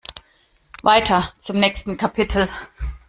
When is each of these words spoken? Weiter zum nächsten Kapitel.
Weiter 0.81 1.31
zum 1.37 1.59
nächsten 1.59 1.95
Kapitel. 1.95 2.49